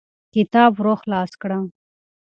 [0.33, 1.57] کتاب ورو خلاص کړه.